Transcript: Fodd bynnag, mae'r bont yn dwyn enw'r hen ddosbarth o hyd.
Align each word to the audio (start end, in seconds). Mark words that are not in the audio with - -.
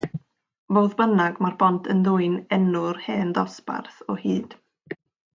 Fodd 0.77 0.93
bynnag, 1.01 1.35
mae'r 1.45 1.57
bont 1.59 1.89
yn 1.95 1.99
dwyn 2.07 2.39
enw'r 2.57 3.01
hen 3.07 3.33
ddosbarth 3.35 3.99
o 4.15 4.21
hyd. 4.23 4.57